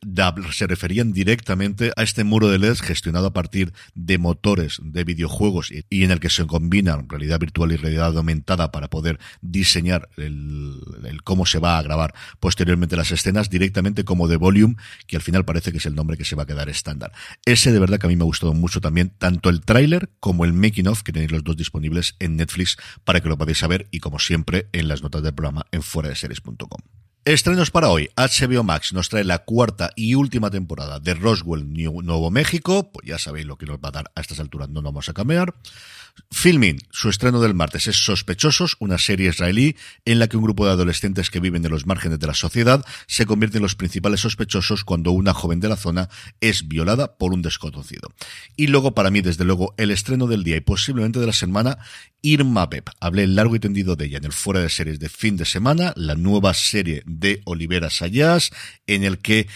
se 0.51 0.65
referían 0.65 1.13
directamente 1.13 1.91
a 1.96 2.01
este 2.01 2.24
muro 2.24 2.50
de 2.50 2.58
LED 2.58 2.77
gestionado 2.81 3.27
a 3.27 3.34
partir 3.34 3.72
de 3.93 4.17
motores 4.17 4.79
de 4.81 5.03
videojuegos 5.03 5.72
y, 5.72 6.03
en 6.03 6.10
el 6.10 6.20
que 6.20 6.31
se 6.31 6.48
combinan 6.48 7.08
realidad 7.08 7.39
virtual 7.39 7.72
y 7.72 7.75
realidad 7.75 8.17
aumentada 8.17 8.72
para 8.72 8.89
poder 8.89 9.20
diseñar 9.41 10.10
el 10.17 11.22
cómo 11.24 11.46
se 11.46 11.60
va 11.60 11.77
a 11.77 11.84
grabar 11.84 12.15
posteriormente 12.39 12.96
las 12.96 13.12
escenas 13.12 13.51
directamente 13.51 14.03
como 14.03 14.27
de 14.27 14.38
Volume, 14.38 14.75
que 15.05 15.17
al 15.17 15.22
final 15.22 15.46
parece 15.46 15.72
que 15.72 15.77
es 15.77 15.86
el 15.86 15.93
nombre 15.93 16.17
que 16.17 16.25
se 16.25 16.36
va 16.36 16.43
a 16.43 16.48
quedar 16.48 16.67
estándar. 16.67 17.12
Ese 17.46 17.72
de 17.72 17.79
verdad 17.79 17.90
que 18.00 18.07
a 18.07 18.10
mí 18.10 18.15
me 18.15 18.24
ha 18.24 18.25
gustado 18.25 18.53
mucho 18.53 18.81
también 18.81 19.12
tanto 19.17 19.50
el 19.50 19.62
tráiler 19.62 20.10
como 20.19 20.45
el 20.45 20.53
making 20.53 20.88
of, 20.88 21.03
que 21.03 21.12
tenéis 21.12 21.31
los 21.31 21.43
dos 21.43 21.57
disponibles 21.57 22.15
en 22.19 22.36
Netflix 22.36 22.77
para 23.03 23.21
que 23.21 23.29
lo 23.29 23.38
podáis 23.38 23.57
saber 23.57 23.88
y 23.91 24.00
como 24.00 24.19
siempre 24.19 24.67
en 24.71 24.88
las 24.88 25.03
notas 25.03 25.24
del 25.24 25.33
programa 25.33 25.65
en 25.71 25.81
fuera 25.81 26.10
de 26.10 26.15
series.com. 26.15 26.81
Estrenos 27.24 27.70
para 27.70 27.90
hoy. 27.90 28.10
HBO 28.18 28.63
Max 28.63 28.94
nos 28.94 29.10
trae 29.10 29.24
la 29.24 29.44
cuarta 29.46 29.92
y 29.96 30.16
última 30.16 30.50
temporada 30.50 31.00
de 31.00 31.13
Roswell, 31.13 31.72
Nuevo 31.72 32.32
México. 32.32 32.92
Pues 32.92 33.08
ya 33.08 33.20
sabéis 33.20 33.46
lo 33.46 33.60
que 33.60 33.68
nos 33.68 33.78
va 33.78 33.90
a 33.90 33.92
dar 33.92 34.12
a 34.16 34.22
estas 34.22 34.40
alturas, 34.40 34.70
no 34.70 34.82
nos 34.82 34.86
vamos 34.86 35.08
a 35.08 35.13
cambiar. 35.13 35.54
Filming, 36.32 36.80
su 36.90 37.10
estreno 37.10 37.42
del 37.42 37.54
martes 37.54 37.88
es 37.88 37.98
Sospechosos, 37.98 38.75
una 38.80 38.98
serie 38.98 39.30
israelí 39.30 39.75
en 40.06 40.20
la 40.20 40.28
que 40.28 40.38
un 40.38 40.44
grupo 40.44 40.66
de 40.66 40.72
adolescentes 40.72 41.30
que 41.30 41.40
viven 41.40 41.62
de 41.62 41.70
los 41.70 41.86
márgenes 41.86 42.20
de 42.20 42.28
la 42.28 42.34
sociedad 42.34 42.84
se 43.06 43.25
convierte 43.25 43.58
en 43.58 43.63
los 43.63 43.75
principales 43.75 44.22
sospechosos 44.22 44.84
cuando 44.84 45.12
una 45.12 45.34
joven 45.34 45.60
de 45.60 45.70
la 45.70 45.75
zona 45.75 46.10
es 46.40 46.68
violada 46.68 47.18
por 47.18 47.34
un 47.34 47.42
desconocido. 47.42 48.13
Y 48.56 48.68
luego, 48.68 48.94
para 48.94 49.12
mí, 49.12 49.22
desde 49.22 49.46
luego, 49.46 49.74
el 49.78 49.92
estreno 49.92 50.28
del 50.28 50.44
día 50.44 50.58
y 50.58 50.62
posiblemente 50.62 51.20
de 51.20 51.28
la 51.28 51.34
semana, 51.34 51.78
Irma 52.22 52.70
Pep. 52.70 52.90
Hablé 53.00 53.28
largo 53.28 53.56
y 53.56 53.60
tendido 53.60 53.96
de 53.96 54.06
ella 54.06 54.18
en 54.18 54.25
el 54.25 54.34
fuera 54.34 54.62
de 54.62 54.70
series 54.70 55.00
de 55.00 55.10
fin 55.10 55.38
de 55.38 55.46
semana, 55.46 55.94
la 55.96 56.16
nueva 56.16 56.54
serie 56.54 57.04
de 57.20 57.41
Olivera 57.46 57.89
Sayas, 57.89 58.51
en 58.88 59.03
el 59.03 59.20
que 59.20 59.48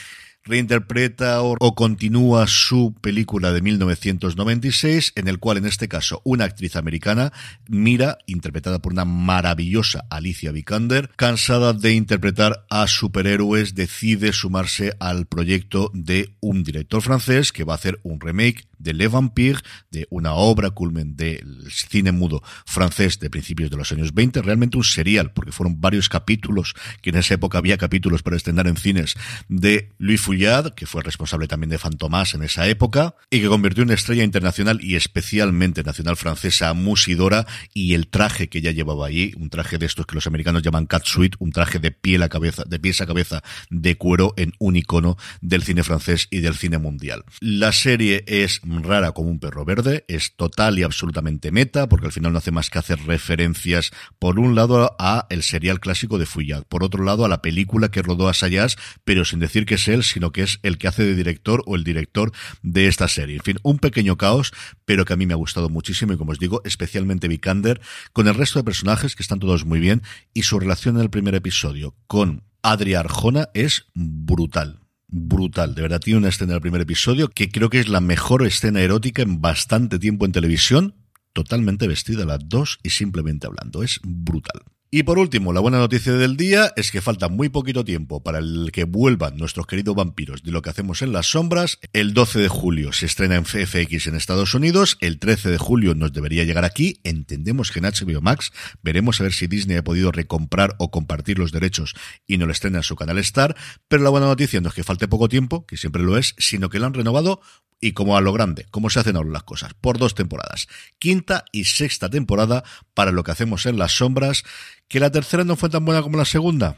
reinterpreta 0.45 1.41
o, 1.41 1.75
continúa 1.75 2.47
su 2.47 2.93
película 3.01 3.51
de 3.51 3.61
1996, 3.61 5.13
en 5.15 5.27
el 5.27 5.39
cual 5.39 5.57
en 5.57 5.65
este 5.65 5.87
caso 5.87 6.21
una 6.23 6.45
actriz 6.45 6.75
americana, 6.75 7.33
Mira, 7.67 8.19
interpretada 8.27 8.79
por 8.79 8.93
una 8.93 9.05
maravillosa 9.05 10.05
Alicia 10.09 10.51
Vikander, 10.51 11.09
cansada 11.15 11.73
de 11.73 11.93
interpretar 11.93 12.65
a 12.69 12.87
superhéroes, 12.87 13.73
decide 13.73 14.33
sumarse 14.33 14.95
al 14.99 15.25
proyecto 15.25 15.89
de 15.93 16.35
un 16.41 16.63
director 16.63 17.01
francés 17.01 17.51
que 17.51 17.63
va 17.63 17.73
a 17.73 17.77
hacer 17.77 17.99
un 18.03 18.19
remake 18.19 18.67
de 18.77 18.93
Le 18.93 19.07
Vampire, 19.07 19.59
de 19.91 20.07
una 20.09 20.33
obra 20.33 20.71
culmen 20.71 21.15
del 21.15 21.71
cine 21.71 22.11
mudo 22.11 22.41
francés 22.65 23.19
de 23.19 23.29
principios 23.29 23.69
de 23.69 23.77
los 23.77 23.91
años 23.91 24.13
20, 24.13 24.41
realmente 24.41 24.77
un 24.77 24.83
serial, 24.83 25.31
porque 25.33 25.51
fueron 25.51 25.81
varios 25.81 26.09
capítulos, 26.09 26.73
que 27.01 27.09
en 27.09 27.17
esa 27.17 27.35
época 27.35 27.57
había 27.57 27.77
capítulos 27.77 28.23
para 28.23 28.37
estrenar 28.37 28.67
en 28.67 28.77
cines, 28.77 29.15
de 29.47 29.93
Louis 29.97 30.19
Fouillade, 30.19 30.73
que 30.75 30.85
fue 30.85 31.03
responsable 31.03 31.47
también 31.47 31.69
de 31.69 31.77
Fantomas 31.77 32.33
en 32.33 32.43
esa 32.43 32.67
época, 32.67 33.15
y 33.29 33.41
que 33.41 33.47
convirtió 33.47 33.83
en 33.83 33.91
estrella 33.91 34.23
internacional 34.23 34.79
y 34.81 34.95
especialmente 34.95 35.83
nacional 35.83 36.17
francesa 36.17 36.73
Musidora, 36.73 37.45
y 37.73 37.93
el 37.93 38.07
traje 38.07 38.49
que 38.49 38.59
ella 38.59 38.71
llevaba 38.71 39.07
allí, 39.07 39.33
un 39.37 39.49
traje 39.49 39.77
de 39.77 39.85
estos 39.85 40.05
que 40.05 40.15
los 40.15 40.27
americanos 40.27 40.61
llaman 40.61 40.85
catsuit, 40.85 41.35
un 41.39 41.51
traje 41.51 41.79
de 41.79 41.91
piel 41.91 42.23
a 42.23 42.29
cabeza, 42.29 42.63
de 42.65 42.79
pies 42.79 43.01
a 43.01 43.05
cabeza 43.05 43.43
de 43.69 43.97
cuero 43.97 44.33
en 44.37 44.53
un 44.59 44.75
icono 44.75 45.17
del 45.41 45.63
cine 45.63 45.83
francés 45.83 46.27
y 46.31 46.39
del 46.39 46.55
cine 46.55 46.77
mundial. 46.77 47.23
La 47.39 47.71
serie 47.71 48.23
es 48.27 48.61
rara 48.83 49.11
como 49.11 49.29
un 49.29 49.39
perro 49.39 49.65
verde, 49.65 50.05
es 50.07 50.35
total 50.35 50.79
y 50.79 50.83
absolutamente 50.83 51.51
meta, 51.51 51.87
porque 51.87 52.07
al 52.07 52.11
final 52.11 52.33
no 52.33 52.39
hace 52.39 52.51
más 52.51 52.69
que 52.69 52.79
hacer 52.79 52.99
referencias, 53.05 53.91
por 54.19 54.39
un 54.39 54.55
lado, 54.55 54.95
a 54.99 55.27
el 55.29 55.43
serial 55.43 55.79
clásico 55.79 56.17
de 56.17 56.25
Fuyad, 56.25 56.63
por 56.63 56.83
otro 56.83 57.03
lado, 57.03 57.25
a 57.25 57.29
la 57.29 57.41
película 57.41 57.89
que 57.89 58.01
rodó 58.01 58.27
a 58.27 58.33
Sayas, 58.33 58.77
pero 59.03 59.25
sin 59.25 59.39
decir 59.39 59.65
que 59.65 59.75
es 59.75 59.87
él, 59.87 60.03
sino 60.03 60.31
que 60.31 60.43
es 60.43 60.59
el 60.63 60.77
que 60.77 60.87
hace 60.87 61.03
de 61.03 61.15
director 61.15 61.63
o 61.65 61.75
el 61.75 61.83
director 61.83 62.31
de 62.61 62.87
esta 62.87 63.07
serie. 63.07 63.37
En 63.37 63.43
fin, 63.43 63.57
un 63.63 63.79
pequeño 63.79 64.17
caos, 64.17 64.53
pero 64.85 65.05
que 65.05 65.13
a 65.13 65.17
mí 65.17 65.25
me 65.25 65.33
ha 65.33 65.37
gustado 65.37 65.69
muchísimo 65.69 66.13
y 66.13 66.17
como 66.17 66.31
os 66.31 66.39
digo, 66.39 66.61
especialmente 66.65 67.27
Vikander, 67.27 67.81
con 68.13 68.27
el 68.27 68.35
resto 68.35 68.59
de 68.59 68.63
personajes 68.63 69.15
que 69.15 69.23
están 69.23 69.39
todos 69.39 69.65
muy 69.65 69.79
bien 69.79 70.01
y 70.33 70.43
su 70.43 70.59
relación 70.59 70.95
en 70.95 71.01
el 71.01 71.09
primer 71.09 71.35
episodio 71.35 71.95
con 72.07 72.43
Adria 72.61 73.01
Arjona 73.01 73.49
es 73.53 73.85
brutal 73.93 74.84
brutal. 75.15 75.75
De 75.75 75.81
verdad, 75.81 76.01
tiene 76.01 76.19
una 76.19 76.29
escena 76.29 76.53
del 76.53 76.61
primer 76.61 76.81
episodio 76.81 77.29
que 77.29 77.49
creo 77.49 77.69
que 77.69 77.79
es 77.79 77.87
la 77.87 78.01
mejor 78.01 78.45
escena 78.45 78.81
erótica 78.81 79.21
en 79.21 79.41
bastante 79.41 79.97
tiempo 79.97 80.25
en 80.25 80.33
televisión. 80.33 80.95
Totalmente 81.33 81.87
vestida 81.87 82.25
las 82.25 82.39
dos 82.47 82.79
y 82.83 82.89
simplemente 82.89 83.47
hablando. 83.47 83.81
Es 83.81 83.99
brutal. 84.03 84.61
Y 84.91 85.03
por 85.03 85.17
último, 85.17 85.51
la 85.51 85.59
buena 85.59 85.79
noticia 85.79 86.13
del 86.13 86.37
día 86.37 86.71
es 86.75 86.91
que 86.91 87.01
falta 87.01 87.27
muy 87.27 87.49
poquito 87.49 87.83
tiempo 87.83 88.21
para 88.21 88.37
el 88.37 88.69
que 88.71 88.83
vuelvan 88.83 89.35
nuestros 89.35 89.65
queridos 89.65 89.95
vampiros 89.95 90.43
de 90.43 90.51
lo 90.51 90.61
que 90.61 90.69
hacemos 90.69 91.01
en 91.01 91.11
las 91.11 91.31
sombras. 91.31 91.79
El 91.91 92.13
12 92.13 92.39
de 92.39 92.47
julio 92.47 92.93
se 92.93 93.07
estrena 93.07 93.35
en 93.35 93.45
FX 93.45 94.07
en 94.07 94.15
Estados 94.15 94.53
Unidos, 94.53 94.97
el 95.01 95.19
13 95.19 95.49
de 95.49 95.57
julio 95.57 95.95
nos 95.95 96.13
debería 96.13 96.43
llegar 96.43 96.65
aquí, 96.65 96.99
entendemos 97.03 97.71
que 97.71 97.79
en 97.79 97.85
HBO 97.85 98.21
Max, 98.21 98.53
veremos 98.83 99.19
a 99.19 99.23
ver 99.23 99.33
si 99.33 99.47
Disney 99.47 99.77
ha 99.77 99.83
podido 99.83 100.11
recomprar 100.11 100.75
o 100.77 100.91
compartir 100.91 101.39
los 101.39 101.51
derechos 101.51 101.95
y 102.27 102.37
no 102.37 102.45
lo 102.45 102.51
estrena 102.51 102.77
en 102.77 102.83
su 102.83 102.95
canal 102.95 103.17
Star, 103.17 103.55
pero 103.87 104.03
la 104.03 104.11
buena 104.11 104.27
noticia 104.27 104.61
no 104.61 104.69
es 104.69 104.75
que 104.75 104.83
falte 104.83 105.07
poco 105.07 105.27
tiempo, 105.27 105.65
que 105.65 105.77
siempre 105.77 106.03
lo 106.03 106.17
es, 106.17 106.35
sino 106.37 106.69
que 106.69 106.79
lo 106.79 106.85
han 106.85 106.93
renovado 106.93 107.41
y 107.85 107.93
como 107.93 108.17
a 108.17 108.21
lo 108.21 108.33
grande, 108.33 108.65
como 108.71 108.89
se 108.89 108.99
hacen 108.99 109.15
ahora 109.15 109.29
las 109.29 109.43
cosas, 109.43 109.73
por 109.75 109.97
dos 109.97 110.15
temporadas. 110.15 110.67
Quinta 110.97 111.45
y 111.51 111.65
sexta 111.65 112.09
temporada 112.09 112.63
para 112.93 113.11
lo 113.11 113.23
que 113.23 113.31
hacemos 113.31 113.65
en 113.65 113.77
las 113.77 113.91
sombras 113.91 114.43
¿Que 114.87 114.99
la 114.99 115.11
tercera 115.11 115.43
no 115.43 115.55
fue 115.55 115.69
tan 115.69 115.83
buena 115.83 116.01
como 116.01 116.17
la 116.17 116.25
segunda? 116.25 116.77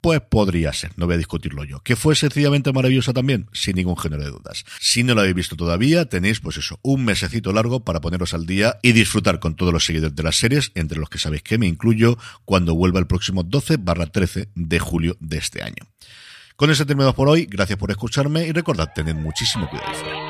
Pues 0.00 0.20
podría 0.20 0.72
ser, 0.72 0.92
no 0.96 1.06
voy 1.06 1.14
a 1.14 1.18
discutirlo 1.18 1.64
yo. 1.64 1.80
¿Que 1.80 1.96
fue 1.96 2.14
sencillamente 2.14 2.72
maravillosa 2.72 3.14
también? 3.14 3.48
Sin 3.52 3.76
ningún 3.76 3.96
género 3.96 4.22
de 4.22 4.30
dudas. 4.30 4.64
Si 4.78 5.02
no 5.02 5.14
la 5.14 5.22
habéis 5.22 5.36
visto 5.36 5.56
todavía, 5.56 6.06
tenéis 6.06 6.40
pues 6.40 6.58
eso, 6.58 6.78
un 6.82 7.04
mesecito 7.04 7.52
largo 7.52 7.84
para 7.84 8.00
poneros 8.00 8.34
al 8.34 8.44
día 8.44 8.78
y 8.82 8.92
disfrutar 8.92 9.40
con 9.40 9.56
todos 9.56 9.72
los 9.72 9.84
seguidores 9.84 10.14
de 10.14 10.22
las 10.22 10.36
series, 10.36 10.72
entre 10.74 10.98
los 10.98 11.08
que 11.08 11.18
sabéis 11.18 11.42
que 11.42 11.58
me 11.58 11.66
incluyo, 11.66 12.18
cuando 12.44 12.74
vuelva 12.74 13.00
el 13.00 13.06
próximo 13.06 13.42
12 13.42 13.78
barra 13.78 14.06
13 14.06 14.50
de 14.54 14.78
julio 14.78 15.16
de 15.20 15.38
este 15.38 15.62
año. 15.62 15.86
Con 16.56 16.70
eso 16.70 16.86
terminamos 16.86 17.14
por 17.14 17.28
hoy, 17.28 17.46
gracias 17.46 17.78
por 17.78 17.90
escucharme 17.90 18.46
y 18.46 18.52
recordad, 18.52 18.92
tened 18.94 19.16
muchísimo 19.16 19.68
cuidado. 19.68 20.23